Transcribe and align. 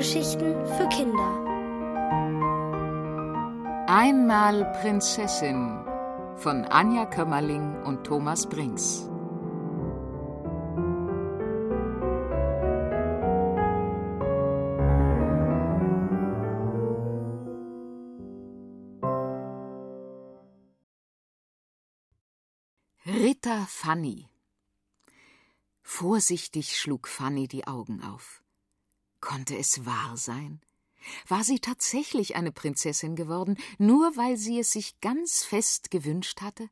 Hörgeschichten 0.00 0.66
für 0.78 0.88
Kinder. 0.88 1.44
Einmal 3.86 4.64
Prinzessin 4.80 5.84
von 6.36 6.64
Anja 6.64 7.04
Kömmerling 7.04 7.82
und 7.82 8.02
Thomas 8.04 8.48
Brinks. 8.48 9.06
Ritter 23.04 23.66
Fanny 23.68 24.30
Vorsichtig 25.82 26.78
schlug 26.78 27.06
Fanny 27.06 27.48
die 27.48 27.66
Augen 27.66 28.02
auf. 28.02 28.42
Konnte 29.20 29.56
es 29.56 29.84
wahr 29.84 30.16
sein? 30.16 30.60
War 31.28 31.44
sie 31.44 31.60
tatsächlich 31.60 32.36
eine 32.36 32.52
Prinzessin 32.52 33.16
geworden, 33.16 33.56
nur 33.78 34.16
weil 34.16 34.36
sie 34.36 34.58
es 34.58 34.72
sich 34.72 35.00
ganz 35.00 35.42
fest 35.44 35.90
gewünscht 35.90 36.40
hatte? 36.40 36.68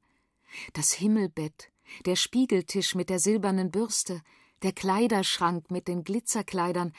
Das 0.73 0.93
Himmelbett, 0.93 1.71
der 2.05 2.17
Spiegeltisch 2.17 2.95
mit 2.95 3.11
der 3.11 3.19
silbernen 3.19 3.71
Bürste, 3.71 4.23
der 4.63 4.73
Kleiderschrank 4.73 5.71
mit 5.71 5.89
den 5.89 6.05
Glitzerkleidern, 6.05 6.93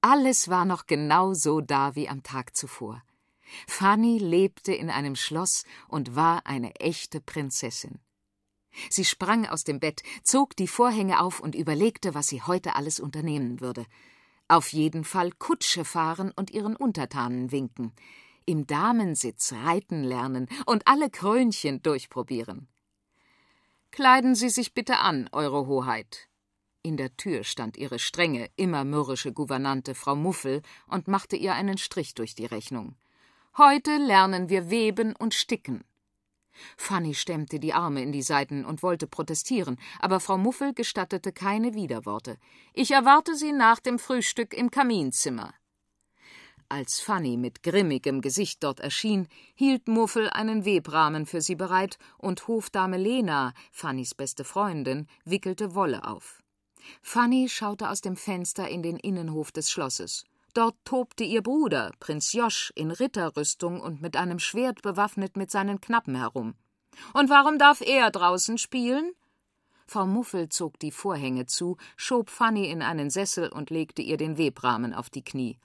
alles 0.00 0.48
war 0.48 0.64
noch 0.64 0.86
genau 0.86 1.34
so 1.34 1.60
da 1.60 1.94
wie 1.94 2.08
am 2.08 2.22
Tag 2.22 2.56
zuvor. 2.56 3.02
Fanny 3.66 4.18
lebte 4.18 4.72
in 4.72 4.90
einem 4.90 5.16
Schloss 5.16 5.64
und 5.88 6.16
war 6.16 6.46
eine 6.46 6.74
echte 6.76 7.20
Prinzessin. 7.20 8.00
Sie 8.90 9.04
sprang 9.04 9.46
aus 9.46 9.64
dem 9.64 9.80
Bett, 9.80 10.02
zog 10.22 10.56
die 10.56 10.68
Vorhänge 10.68 11.20
auf 11.20 11.40
und 11.40 11.54
überlegte, 11.54 12.14
was 12.14 12.26
sie 12.26 12.42
heute 12.42 12.74
alles 12.74 13.00
unternehmen 13.00 13.60
würde. 13.60 13.86
Auf 14.48 14.72
jeden 14.72 15.04
Fall 15.04 15.32
Kutsche 15.32 15.84
fahren 15.84 16.32
und 16.34 16.50
ihren 16.50 16.76
Untertanen 16.76 17.50
winken, 17.50 17.92
im 18.44 18.66
Damensitz 18.66 19.52
reiten 19.52 20.04
lernen 20.04 20.48
und 20.66 20.86
alle 20.86 21.10
Krönchen 21.10 21.82
durchprobieren. 21.82 22.68
Kleiden 23.90 24.34
Sie 24.34 24.50
sich 24.50 24.72
bitte 24.72 24.98
an, 24.98 25.28
Eure 25.32 25.66
Hoheit. 25.66 26.28
In 26.82 26.96
der 26.96 27.16
Tür 27.16 27.42
stand 27.42 27.76
ihre 27.76 27.98
strenge, 27.98 28.48
immer 28.54 28.84
mürrische 28.84 29.32
Gouvernante 29.32 29.96
Frau 29.96 30.14
Muffel 30.14 30.62
und 30.86 31.08
machte 31.08 31.34
ihr 31.34 31.54
einen 31.54 31.78
Strich 31.78 32.14
durch 32.14 32.36
die 32.36 32.46
Rechnung. 32.46 32.94
Heute 33.58 33.96
lernen 33.96 34.48
wir 34.48 34.70
weben 34.70 35.16
und 35.16 35.34
sticken. 35.34 35.82
Fanny 36.76 37.14
stemmte 37.14 37.58
die 37.58 37.72
Arme 37.72 38.02
in 38.02 38.12
die 38.12 38.22
Seiten 38.22 38.64
und 38.64 38.82
wollte 38.82 39.06
protestieren, 39.06 39.78
aber 40.00 40.20
Frau 40.20 40.38
Muffel 40.38 40.74
gestattete 40.74 41.32
keine 41.32 41.74
Widerworte. 41.74 42.38
Ich 42.72 42.90
erwarte 42.90 43.34
Sie 43.34 43.52
nach 43.52 43.80
dem 43.80 43.98
Frühstück 43.98 44.54
im 44.54 44.70
Kaminzimmer. 44.70 45.54
Als 46.68 46.98
Fanny 46.98 47.36
mit 47.36 47.62
grimmigem 47.62 48.20
Gesicht 48.20 48.64
dort 48.64 48.80
erschien, 48.80 49.28
hielt 49.54 49.86
Muffel 49.86 50.28
einen 50.30 50.64
Webrahmen 50.64 51.24
für 51.24 51.40
sie 51.40 51.54
bereit 51.54 51.96
und 52.18 52.48
Hofdame 52.48 52.96
Lena, 52.96 53.52
Fannys 53.70 54.14
beste 54.16 54.42
Freundin, 54.42 55.06
wickelte 55.24 55.76
Wolle 55.76 56.04
auf. 56.04 56.42
Fanny 57.02 57.48
schaute 57.48 57.88
aus 57.88 58.00
dem 58.00 58.16
Fenster 58.16 58.68
in 58.68 58.82
den 58.82 58.96
Innenhof 58.96 59.52
des 59.52 59.70
Schlosses. 59.70 60.24
Dort 60.56 60.76
tobte 60.86 61.22
ihr 61.22 61.42
Bruder, 61.42 61.92
Prinz 62.00 62.32
Josch, 62.32 62.72
in 62.74 62.90
Ritterrüstung 62.90 63.78
und 63.78 64.00
mit 64.00 64.16
einem 64.16 64.38
Schwert 64.38 64.80
bewaffnet 64.80 65.36
mit 65.36 65.50
seinen 65.50 65.82
Knappen 65.82 66.14
herum. 66.14 66.54
Und 67.12 67.28
warum 67.28 67.58
darf 67.58 67.82
er 67.82 68.10
draußen 68.10 68.56
spielen? 68.56 69.12
Frau 69.86 70.06
Muffel 70.06 70.48
zog 70.48 70.78
die 70.78 70.92
Vorhänge 70.92 71.44
zu, 71.44 71.76
schob 71.98 72.30
Fanny 72.30 72.70
in 72.70 72.80
einen 72.80 73.10
Sessel 73.10 73.50
und 73.50 73.68
legte 73.68 74.00
ihr 74.00 74.16
den 74.16 74.38
Webrahmen 74.38 74.94
auf 74.94 75.10
die 75.10 75.22
Knie. 75.22 75.58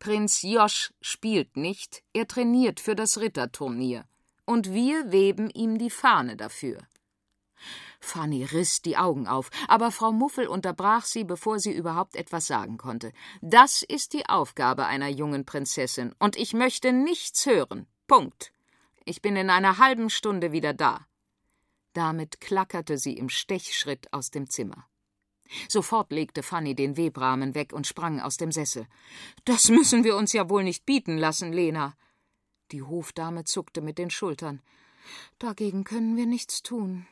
Prinz 0.00 0.42
Josch 0.42 0.92
spielt 1.00 1.56
nicht, 1.56 2.02
er 2.12 2.28
trainiert 2.28 2.78
für 2.78 2.94
das 2.94 3.18
Ritterturnier. 3.18 4.04
Und 4.44 4.70
wir 4.70 5.12
weben 5.12 5.48
ihm 5.48 5.78
die 5.78 5.88
Fahne 5.88 6.36
dafür. 6.36 6.76
Fanny 8.06 8.44
riss 8.44 8.82
die 8.82 8.96
Augen 8.96 9.26
auf, 9.26 9.50
aber 9.68 9.90
Frau 9.90 10.12
Muffel 10.12 10.46
unterbrach 10.46 11.04
sie, 11.04 11.24
bevor 11.24 11.58
sie 11.58 11.72
überhaupt 11.72 12.16
etwas 12.16 12.46
sagen 12.46 12.78
konnte. 12.78 13.12
Das 13.42 13.82
ist 13.82 14.12
die 14.12 14.26
Aufgabe 14.26 14.86
einer 14.86 15.08
jungen 15.08 15.44
Prinzessin, 15.44 16.14
und 16.18 16.36
ich 16.36 16.54
möchte 16.54 16.92
nichts 16.92 17.44
hören. 17.46 17.86
Punkt. 18.06 18.52
Ich 19.04 19.22
bin 19.22 19.36
in 19.36 19.50
einer 19.50 19.78
halben 19.78 20.10
Stunde 20.10 20.52
wieder 20.52 20.72
da. 20.72 21.06
Damit 21.92 22.40
klackerte 22.40 22.98
sie 22.98 23.14
im 23.14 23.28
Stechschritt 23.28 24.12
aus 24.12 24.30
dem 24.30 24.48
Zimmer. 24.48 24.86
Sofort 25.68 26.12
legte 26.12 26.42
Fanny 26.42 26.74
den 26.74 26.96
Webrahmen 26.96 27.54
weg 27.54 27.72
und 27.72 27.86
sprang 27.86 28.20
aus 28.20 28.36
dem 28.36 28.52
Sessel. 28.52 28.86
Das 29.44 29.68
müssen 29.68 30.04
wir 30.04 30.16
uns 30.16 30.32
ja 30.32 30.48
wohl 30.48 30.64
nicht 30.64 30.86
bieten 30.86 31.18
lassen, 31.18 31.52
Lena. 31.52 31.96
Die 32.72 32.82
Hofdame 32.82 33.44
zuckte 33.44 33.80
mit 33.80 33.98
den 33.98 34.10
Schultern. 34.10 34.60
Dagegen 35.38 35.84
können 35.84 36.16
wir 36.16 36.26
nichts 36.26 36.62
tun. 36.62 37.06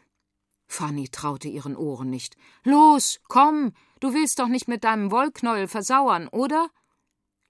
Fanny 0.66 1.08
traute 1.08 1.48
ihren 1.48 1.76
Ohren 1.76 2.10
nicht. 2.10 2.36
Los, 2.62 3.20
komm, 3.28 3.72
du 4.00 4.14
willst 4.14 4.38
doch 4.38 4.48
nicht 4.48 4.68
mit 4.68 4.84
deinem 4.84 5.10
Wollknäuel 5.10 5.68
versauern, 5.68 6.28
oder? 6.28 6.70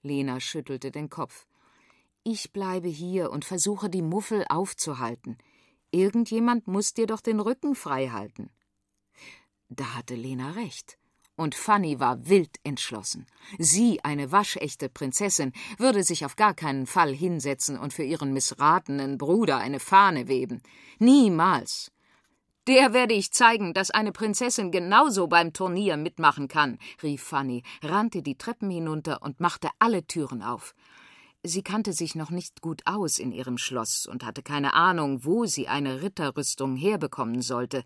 Lena 0.01 0.39
schüttelte 0.39 0.91
den 0.91 1.09
Kopf. 1.09 1.47
Ich 2.23 2.51
bleibe 2.51 2.87
hier 2.87 3.31
und 3.31 3.45
versuche 3.45 3.89
die 3.89 4.01
Muffel 4.01 4.45
aufzuhalten. 4.49 5.37
Irgendjemand 5.91 6.67
muss 6.67 6.93
dir 6.93 7.07
doch 7.07 7.21
den 7.21 7.39
Rücken 7.39 7.75
frei 7.75 8.09
halten. 8.09 8.49
Da 9.69 9.95
hatte 9.95 10.15
Lena 10.15 10.51
recht. 10.51 10.97
Und 11.37 11.53
Fanny 11.53 11.99
war 11.99 12.29
wild 12.29 12.57
entschlossen. 12.63 13.25
Sie, 13.59 14.03
eine 14.03 14.31
waschechte 14.31 14.87
Prinzessin, 14.87 15.51
würde 15.77 16.03
sich 16.03 16.23
auf 16.23 16.37
gar 16.37 16.53
keinen 16.53 16.87
Fall 16.87 17.13
hinsetzen 17.13 17.77
und 17.77 17.93
für 17.93 18.03
ihren 18.03 18.31
missratenen 18.31 19.17
Bruder 19.17 19.57
eine 19.57 19.79
Fahne 19.79 20.27
weben. 20.27 20.61
Niemals. 20.97 21.91
Der 22.67 22.93
werde 22.93 23.13
ich 23.13 23.31
zeigen, 23.31 23.73
dass 23.75 23.91
eine 23.91 24.11
Prinzessin 24.11 24.71
genauso 24.71 25.27
beim 25.27 25.53
Turnier 25.53 25.97
mitmachen 25.97 26.47
kann, 26.47 26.79
rief 27.03 27.21
Fanny, 27.21 27.61
rannte 27.83 28.23
die 28.23 28.39
Treppen 28.39 28.71
hinunter 28.71 29.21
und 29.21 29.39
machte 29.39 29.69
alle 29.77 30.07
Türen 30.07 30.41
auf. 30.41 30.73
Sie 31.43 31.61
kannte 31.61 31.93
sich 31.93 32.15
noch 32.15 32.31
nicht 32.31 32.61
gut 32.61 32.81
aus 32.85 33.19
in 33.19 33.31
ihrem 33.31 33.59
Schloss 33.59 34.07
und 34.07 34.25
hatte 34.25 34.41
keine 34.41 34.73
Ahnung, 34.73 35.23
wo 35.25 35.45
sie 35.45 35.67
eine 35.67 36.01
Ritterrüstung 36.01 36.75
herbekommen 36.75 37.43
sollte. 37.43 37.83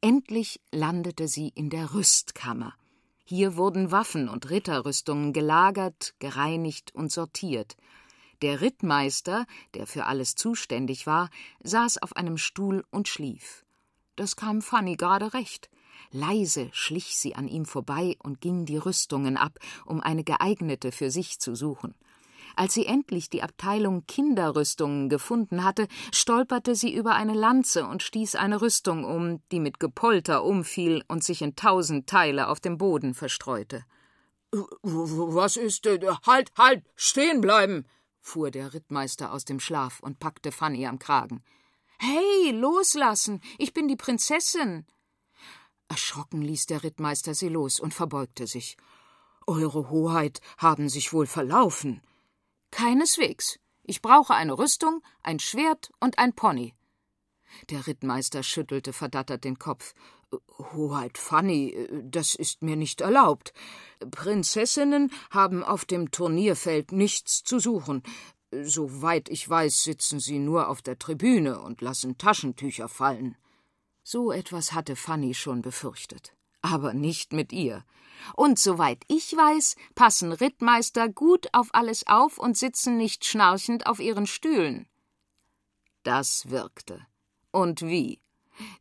Endlich 0.00 0.60
landete 0.72 1.28
sie 1.28 1.52
in 1.54 1.70
der 1.70 1.94
Rüstkammer. 1.94 2.74
Hier 3.24 3.56
wurden 3.56 3.92
Waffen 3.92 4.28
und 4.28 4.50
Ritterrüstungen 4.50 5.32
gelagert, 5.32 6.14
gereinigt 6.18 6.92
und 6.92 7.12
sortiert. 7.12 7.76
Der 8.42 8.62
Rittmeister, 8.62 9.46
der 9.74 9.86
für 9.86 10.06
alles 10.06 10.34
zuständig 10.34 11.06
war, 11.06 11.30
saß 11.62 11.98
auf 12.02 12.16
einem 12.16 12.36
Stuhl 12.36 12.84
und 12.90 13.06
schlief. 13.06 13.64
Das 14.18 14.34
kam 14.34 14.62
Fanny 14.62 14.96
gerade 14.96 15.32
recht. 15.32 15.70
Leise 16.10 16.70
schlich 16.72 17.16
sie 17.16 17.36
an 17.36 17.46
ihm 17.46 17.64
vorbei 17.64 18.16
und 18.20 18.40
ging 18.40 18.66
die 18.66 18.76
Rüstungen 18.76 19.36
ab, 19.36 19.60
um 19.86 20.00
eine 20.00 20.24
geeignete 20.24 20.90
für 20.90 21.12
sich 21.12 21.38
zu 21.38 21.54
suchen. 21.54 21.94
Als 22.56 22.74
sie 22.74 22.86
endlich 22.86 23.30
die 23.30 23.44
Abteilung 23.44 24.06
Kinderrüstungen 24.06 25.08
gefunden 25.08 25.62
hatte, 25.62 25.86
stolperte 26.12 26.74
sie 26.74 26.92
über 26.92 27.14
eine 27.14 27.34
Lanze 27.34 27.86
und 27.86 28.02
stieß 28.02 28.34
eine 28.34 28.60
Rüstung 28.60 29.04
um, 29.04 29.40
die 29.52 29.60
mit 29.60 29.78
Gepolter 29.78 30.42
umfiel 30.42 31.04
und 31.06 31.22
sich 31.22 31.40
in 31.40 31.54
tausend 31.54 32.08
Teile 32.08 32.48
auf 32.48 32.58
dem 32.58 32.76
Boden 32.76 33.14
verstreute. 33.14 33.84
Was 34.82 35.56
ist. 35.56 35.86
Halt, 36.26 36.50
halt, 36.58 36.82
stehen 36.96 37.40
bleiben! 37.40 37.86
fuhr 38.20 38.50
der 38.50 38.74
Rittmeister 38.74 39.32
aus 39.32 39.44
dem 39.44 39.60
Schlaf 39.60 40.00
und 40.00 40.18
packte 40.18 40.50
Fanny 40.50 40.88
am 40.88 40.98
Kragen. 40.98 41.44
Hey, 42.00 42.52
loslassen, 42.52 43.40
ich 43.58 43.72
bin 43.74 43.88
die 43.88 43.96
Prinzessin. 43.96 44.86
Erschrocken 45.88 46.42
ließ 46.42 46.66
der 46.66 46.84
Rittmeister 46.84 47.34
sie 47.34 47.48
los 47.48 47.80
und 47.80 47.92
verbeugte 47.92 48.46
sich. 48.46 48.76
Eure 49.46 49.90
Hoheit 49.90 50.40
haben 50.58 50.88
sich 50.88 51.12
wohl 51.12 51.26
verlaufen. 51.26 52.00
Keineswegs. 52.70 53.58
Ich 53.82 54.00
brauche 54.00 54.34
eine 54.34 54.58
Rüstung, 54.58 55.02
ein 55.22 55.40
Schwert 55.40 55.90
und 55.98 56.18
ein 56.18 56.34
Pony. 56.34 56.74
Der 57.70 57.86
Rittmeister 57.86 58.42
schüttelte 58.42 58.92
verdattert 58.92 59.44
den 59.44 59.58
Kopf. 59.58 59.94
Hoheit 60.58 61.16
Fanny, 61.16 61.88
das 62.04 62.34
ist 62.34 62.62
mir 62.62 62.76
nicht 62.76 63.00
erlaubt. 63.00 63.52
Prinzessinnen 64.10 65.10
haben 65.30 65.64
auf 65.64 65.84
dem 65.86 66.10
Turnierfeld 66.10 66.92
nichts 66.92 67.42
zu 67.42 67.58
suchen. 67.58 68.02
Soweit 68.50 69.28
ich 69.28 69.48
weiß, 69.48 69.82
sitzen 69.82 70.20
sie 70.20 70.38
nur 70.38 70.68
auf 70.68 70.80
der 70.80 70.98
Tribüne 70.98 71.60
und 71.60 71.82
lassen 71.82 72.16
Taschentücher 72.16 72.88
fallen. 72.88 73.36
So 74.02 74.32
etwas 74.32 74.72
hatte 74.72 74.96
Fanny 74.96 75.34
schon 75.34 75.60
befürchtet. 75.60 76.34
Aber 76.62 76.94
nicht 76.94 77.32
mit 77.32 77.52
ihr. 77.52 77.84
Und 78.34 78.58
soweit 78.58 79.04
ich 79.06 79.36
weiß, 79.36 79.76
passen 79.94 80.32
Rittmeister 80.32 81.08
gut 81.08 81.48
auf 81.52 81.68
alles 81.72 82.06
auf 82.06 82.38
und 82.38 82.56
sitzen 82.56 82.96
nicht 82.96 83.24
schnarchend 83.24 83.86
auf 83.86 84.00
ihren 84.00 84.26
Stühlen. 84.26 84.88
Das 86.02 86.48
wirkte. 86.50 87.06
Und 87.50 87.82
wie? 87.82 88.20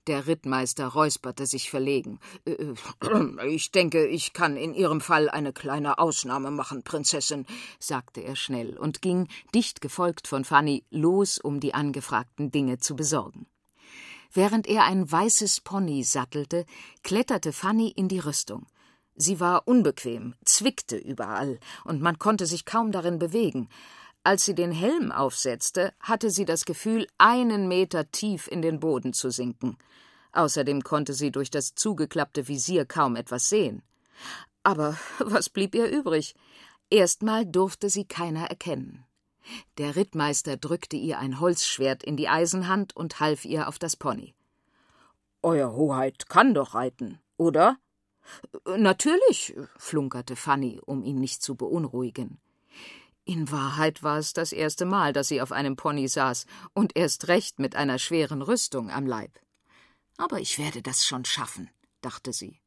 Der 0.07 0.27
Rittmeister 0.27 0.87
räusperte 0.87 1.45
sich 1.45 1.69
verlegen. 1.69 2.19
Äh, 2.45 2.51
äh, 2.51 3.47
ich 3.47 3.71
denke, 3.71 4.07
ich 4.07 4.33
kann 4.33 4.57
in 4.57 4.73
Ihrem 4.73 5.01
Fall 5.01 5.29
eine 5.29 5.53
kleine 5.53 5.97
Ausnahme 5.99 6.51
machen, 6.51 6.83
Prinzessin, 6.83 7.45
sagte 7.79 8.21
er 8.21 8.35
schnell 8.35 8.77
und 8.77 9.01
ging, 9.01 9.27
dicht 9.53 9.81
gefolgt 9.81 10.27
von 10.27 10.45
Fanny, 10.45 10.83
los, 10.89 11.37
um 11.37 11.59
die 11.59 11.73
angefragten 11.73 12.51
Dinge 12.51 12.77
zu 12.77 12.95
besorgen. 12.95 13.47
Während 14.33 14.67
er 14.67 14.83
ein 14.83 15.09
weißes 15.09 15.61
Pony 15.61 16.03
sattelte, 16.03 16.65
kletterte 17.03 17.53
Fanny 17.53 17.89
in 17.89 18.07
die 18.07 18.19
Rüstung. 18.19 18.67
Sie 19.15 19.39
war 19.39 19.67
unbequem, 19.67 20.35
zwickte 20.45 20.95
überall, 20.95 21.59
und 21.85 22.01
man 22.01 22.19
konnte 22.19 22.45
sich 22.45 22.65
kaum 22.65 22.91
darin 22.91 23.17
bewegen. 23.17 23.67
Als 24.27 24.43
sie 24.43 24.55
den 24.55 24.73
Helm 24.73 25.13
aufsetzte, 25.13 25.93
hatte 26.01 26.31
sie 26.31 26.43
das 26.43 26.65
Gefühl, 26.65 27.07
einen 27.17 27.69
Meter 27.69 28.11
tief 28.11 28.49
in 28.49 28.61
den 28.61 28.81
Boden 28.81 29.13
zu 29.13 29.29
sinken. 29.29 29.77
Außerdem 30.33 30.83
konnte 30.83 31.13
sie 31.13 31.31
durch 31.31 31.49
das 31.49 31.75
zugeklappte 31.75 32.49
Visier 32.49 32.85
kaum 32.85 33.15
etwas 33.15 33.47
sehen. 33.47 33.83
Aber 34.63 34.97
was 35.19 35.47
blieb 35.47 35.73
ihr 35.75 35.89
übrig? 35.89 36.35
Erstmal 36.89 37.45
durfte 37.45 37.89
sie 37.89 38.03
keiner 38.03 38.49
erkennen. 38.49 39.05
Der 39.77 39.95
Rittmeister 39.95 40.57
drückte 40.57 40.97
ihr 40.97 41.19
ein 41.19 41.39
Holzschwert 41.39 42.03
in 42.03 42.17
die 42.17 42.27
Eisenhand 42.27 42.97
und 42.97 43.21
half 43.21 43.45
ihr 43.45 43.69
auf 43.69 43.79
das 43.79 43.95
Pony. 43.95 44.35
Euer 45.41 45.71
Hoheit 45.71 46.27
kann 46.27 46.53
doch 46.53 46.73
reiten, 46.73 47.21
oder? 47.37 47.77
Natürlich, 48.65 49.55
flunkerte 49.77 50.35
Fanny, 50.35 50.81
um 50.85 51.01
ihn 51.01 51.17
nicht 51.17 51.41
zu 51.41 51.55
beunruhigen. 51.55 52.41
In 53.27 53.51
Wahrheit 53.51 54.03
war 54.03 54.19
es 54.19 54.31
das 54.31 54.53
erste 54.53 54.85
Mal, 54.85 55.11
dass 55.11 55.27
sie 55.27 55.41
auf 55.41 55.51
einem 55.51 55.75
Pony 55.75 56.07
saß, 56.07 56.45
und 56.73 56.95
erst 56.95 57.27
recht 57.27 57.59
mit 57.59 57.75
einer 57.75 57.99
schweren 57.99 58.41
Rüstung 58.41 58.89
am 58.89 59.05
Leib. 59.05 59.37
Aber 60.15 60.39
ich 60.39 60.57
werde 60.57 60.81
das 60.81 61.05
schon 61.05 61.25
schaffen, 61.25 61.69
dachte 61.99 62.31
sie. 62.31 62.61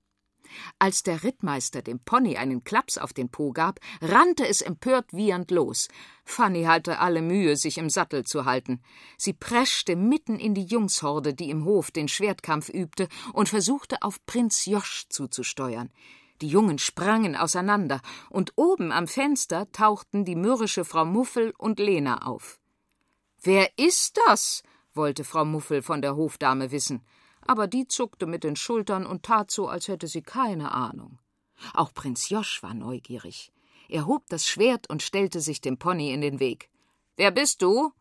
Als 0.79 1.03
der 1.03 1.23
Rittmeister 1.23 1.81
dem 1.81 2.01
Pony 2.01 2.37
einen 2.37 2.63
Klaps 2.63 2.99
auf 2.99 3.15
den 3.15 3.31
Po 3.31 3.53
gab, 3.53 3.81
rannte 4.03 4.47
es 4.47 4.61
empört 4.61 5.07
wiehernd 5.15 5.51
los. 5.51 5.89
Fanny 6.27 6.65
hatte 6.65 6.99
alle 6.99 7.23
Mühe, 7.23 7.57
sich 7.57 7.79
im 7.79 7.89
Sattel 7.89 8.27
zu 8.27 8.45
halten. 8.45 8.83
Sie 9.17 9.33
preschte 9.33 9.97
mitten 9.97 10.39
in 10.39 10.53
die 10.53 10.67
Jungshorde, 10.67 11.33
die 11.33 11.49
im 11.49 11.65
Hof 11.65 11.91
den 11.91 12.09
Schwertkampf 12.09 12.69
übte, 12.69 13.09
und 13.33 13.49
versuchte 13.49 14.03
auf 14.03 14.27
Prinz 14.27 14.67
Josch 14.67 15.07
zuzusteuern. 15.09 15.91
Die 16.41 16.49
Jungen 16.49 16.79
sprangen 16.79 17.37
auseinander, 17.37 18.01
und 18.31 18.53
oben 18.57 18.93
am 18.93 19.07
Fenster 19.07 19.71
tauchten 19.73 20.25
die 20.25 20.37
mürrische 20.37 20.85
Frau 20.85 21.05
Muffel 21.05 21.53
und 21.59 21.79
Lena 21.79 22.27
auf. 22.27 22.61
Wer 23.43 23.79
ist 23.79 24.19
das? 24.27 24.63
wollte 24.95 25.25
Frau 25.25 25.45
Muffel 25.45 25.83
von 25.83 26.03
der 26.03 26.17
Hofdame 26.17 26.71
wissen, 26.73 27.05
aber 27.47 27.67
die 27.67 27.87
zuckte 27.87 28.27
mit 28.27 28.45
den 28.45 28.57
Schultern 28.57 29.07
und 29.07 29.23
tat 29.23 29.51
so, 29.51 29.69
als 29.69 29.89
hätte 29.89 30.07
sie 30.07 30.23
keine 30.23 30.73
Ahnung. 30.73 31.19
Auch 31.75 31.93
Prinz 31.93 32.29
Josch 32.29 32.63
war 32.63 32.75
neugierig. 32.75 33.53
Er 33.89 34.07
hob 34.07 34.27
das 34.29 34.47
Schwert 34.47 34.89
und 34.89 35.03
stellte 35.03 35.41
sich 35.41 35.61
dem 35.61 35.79
Pony 35.79 36.13
in 36.13 36.21
den 36.21 36.41
Weg. 36.41 36.71
Wer 37.17 37.31
bist 37.31 37.63
du? 37.63 37.93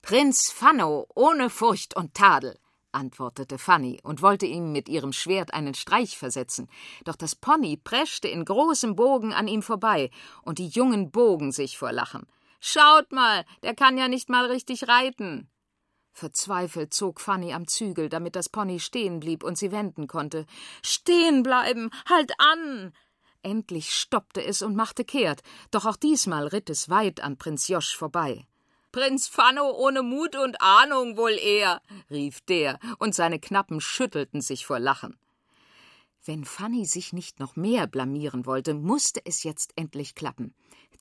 Prinz 0.00 0.50
Fanno, 0.50 1.06
ohne 1.14 1.50
Furcht 1.50 1.96
und 1.96 2.14
Tadel, 2.14 2.58
antwortete 2.92 3.58
Fanny 3.58 4.00
und 4.02 4.22
wollte 4.22 4.46
ihm 4.46 4.72
mit 4.72 4.88
ihrem 4.88 5.12
Schwert 5.12 5.54
einen 5.54 5.74
Streich 5.74 6.16
versetzen, 6.16 6.68
doch 7.04 7.16
das 7.16 7.34
Pony 7.34 7.76
preschte 7.76 8.28
in 8.28 8.44
großem 8.44 8.94
Bogen 8.94 9.32
an 9.32 9.48
ihm 9.48 9.62
vorbei, 9.62 10.10
und 10.42 10.58
die 10.58 10.68
Jungen 10.68 11.10
bogen 11.10 11.52
sich 11.52 11.78
vor 11.78 11.92
Lachen. 11.92 12.26
Schaut 12.60 13.10
mal, 13.12 13.44
der 13.62 13.74
kann 13.74 13.98
ja 13.98 14.08
nicht 14.08 14.28
mal 14.28 14.46
richtig 14.46 14.86
reiten. 14.88 15.48
Verzweifelt 16.12 16.92
zog 16.92 17.20
Fanny 17.20 17.52
am 17.52 17.66
Zügel, 17.66 18.08
damit 18.08 18.36
das 18.36 18.48
Pony 18.48 18.78
stehen 18.78 19.18
blieb 19.18 19.42
und 19.42 19.56
sie 19.56 19.72
wenden 19.72 20.06
konnte. 20.06 20.46
Stehen 20.82 21.42
bleiben, 21.42 21.90
halt 22.08 22.32
an! 22.38 22.92
Endlich 23.42 23.92
stoppte 23.92 24.44
es 24.44 24.62
und 24.62 24.76
machte 24.76 25.04
kehrt, 25.04 25.42
doch 25.72 25.86
auch 25.86 25.96
diesmal 25.96 26.46
ritt 26.46 26.70
es 26.70 26.88
weit 26.88 27.20
an 27.20 27.38
Prinz 27.38 27.66
Josch 27.66 27.96
vorbei. 27.96 28.46
Prinz 28.92 29.26
Fanno 29.26 29.70
ohne 29.70 30.02
Mut 30.02 30.36
und 30.36 30.60
Ahnung 30.60 31.16
wohl 31.16 31.32
eher, 31.32 31.80
rief 32.10 32.42
der, 32.42 32.78
und 32.98 33.14
seine 33.14 33.38
Knappen 33.38 33.80
schüttelten 33.80 34.42
sich 34.42 34.66
vor 34.66 34.78
Lachen. 34.78 35.16
Wenn 36.24 36.44
Fanny 36.44 36.84
sich 36.84 37.14
nicht 37.14 37.40
noch 37.40 37.56
mehr 37.56 37.86
blamieren 37.86 38.44
wollte, 38.44 38.74
musste 38.74 39.22
es 39.24 39.44
jetzt 39.44 39.72
endlich 39.76 40.14
klappen. 40.14 40.54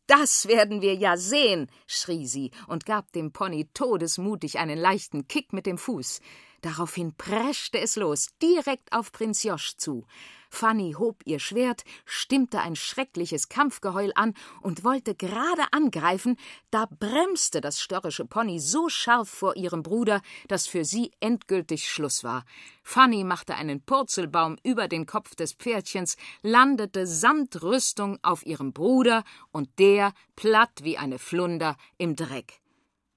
Das 0.08 0.48
werden 0.48 0.82
wir 0.82 0.96
ja 0.96 1.18
sehen, 1.18 1.70
schrie 1.86 2.26
sie 2.26 2.52
und 2.68 2.86
gab 2.86 3.12
dem 3.12 3.34
Pony 3.34 3.68
todesmutig 3.74 4.58
einen 4.58 4.80
leichten 4.80 5.28
Kick 5.28 5.52
mit 5.52 5.66
dem 5.66 5.78
Fuß. 5.78 6.22
Daraufhin 6.62 7.16
preschte 7.16 7.80
es 7.80 7.96
los, 7.96 8.30
direkt 8.42 8.94
auf 8.94 9.12
Prinz 9.12 9.44
Josch 9.44 9.76
zu. 9.78 10.06
Fanny 10.54 10.94
hob 11.00 11.22
ihr 11.26 11.40
Schwert, 11.40 11.86
stimmte 12.06 12.60
ein 12.60 12.76
schreckliches 12.76 13.48
Kampfgeheul 13.48 14.12
an 14.16 14.36
und 14.62 14.84
wollte 14.84 15.16
gerade 15.16 15.64
angreifen, 15.72 16.38
da 16.70 16.88
bremste 17.00 17.62
das 17.62 17.80
störrische 17.80 18.26
Pony 18.26 18.60
so 18.60 18.90
scharf 18.90 19.30
vor 19.30 19.56
ihrem 19.56 19.82
Bruder, 19.82 20.22
dass 20.50 20.68
für 20.68 20.84
sie 20.84 21.12
endgültig 21.22 21.90
Schluss 21.90 22.24
war. 22.24 22.44
Fanny 22.84 23.24
machte 23.24 23.56
einen 23.56 23.82
Purzelbaum 23.82 24.58
über 24.62 24.88
den 24.90 25.06
Kopf 25.06 25.36
des 25.36 25.54
Pferdchens, 25.54 26.18
landete 26.44 27.08
samt 27.08 27.64
Rüstung 27.64 28.20
auf 28.22 28.46
ihrem 28.46 28.74
Bruder 28.74 29.24
und 29.52 29.80
der, 29.80 30.14
platt 30.36 30.84
wie 30.84 30.98
eine 30.98 31.18
Flunder, 31.18 31.78
im 31.98 32.16
Dreck. 32.18 32.61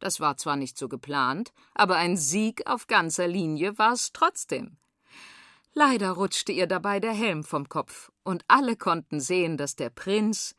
Das 0.05 0.21
war 0.21 0.37
zwar 0.37 0.56
nicht 0.56 0.77
so 0.77 0.87
geplant, 0.87 1.55
aber 1.73 1.97
ein 1.97 2.19
Sieg 2.19 2.67
auf 2.67 2.89
ganzer 2.89 3.27
Linie 3.27 3.79
war 3.79 3.95
es 3.95 4.12
trotzdem. 4.12 4.77
Leider 5.73 6.11
rutschte 6.11 6.53
ihr 6.53 6.67
dabei 6.67 7.01
der 7.01 7.15
Helm 7.15 7.43
vom 7.43 7.71
Kopf, 7.71 8.12
und 8.23 8.45
alle 8.47 8.77
konnten 8.77 9.19
sehen, 9.19 9.56
dass 9.56 9.77
der 9.77 9.89
Prinz 9.89 10.56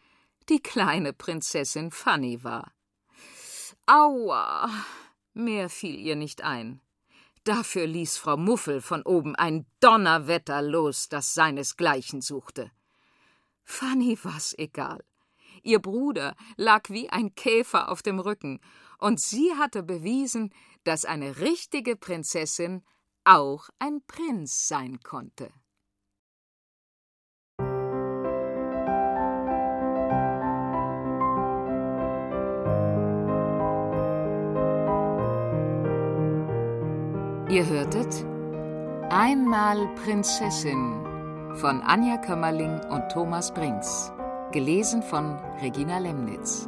die 0.50 0.64
kleine 0.64 1.14
Prinzessin 1.14 1.92
Fanny 1.92 2.44
war. 2.44 2.74
Aua! 3.86 4.68
Mehr 5.36 5.70
fiel 5.70 5.96
ihr 5.96 6.16
nicht 6.16 6.42
ein. 6.42 6.82
Dafür 7.44 7.86
ließ 7.86 8.18
Frau 8.18 8.38
Muffel 8.38 8.82
von 8.82 9.04
oben 9.04 9.36
ein 9.36 9.68
Donnerwetter 9.80 10.64
los, 10.64 11.08
das 11.08 11.36
seinesgleichen 11.36 12.22
suchte. 12.22 12.72
Fanny 13.64 14.18
war's 14.24 14.56
egal. 14.58 15.04
Ihr 15.62 15.78
Bruder 15.80 16.36
lag 16.58 16.90
wie 16.90 17.12
ein 17.12 17.36
Käfer 17.36 17.90
auf 17.90 18.02
dem 18.02 18.20
Rücken, 18.20 18.60
und 19.00 19.20
sie 19.20 19.54
hatte 19.56 19.84
bewiesen, 19.84 20.54
dass 20.84 21.06
eine 21.06 21.40
richtige 21.40 21.96
Prinzessin 21.96 22.84
auch 23.24 23.70
ein 23.80 24.02
Prinz 24.06 24.68
sein 24.68 25.00
konnte. 25.02 25.52
Ihr 37.50 37.66
hörtet 37.68 38.26
Einmal 39.12 39.88
Prinzessin 39.96 41.06
von 41.56 41.82
Anja 41.84 42.18
Kömmerling 42.18 42.82
und 42.90 43.08
Thomas 43.10 43.54
Brinks, 43.54 44.12
gelesen 44.52 45.02
von 45.02 45.38
Regina 45.62 46.00
Lemnitz. 46.00 46.68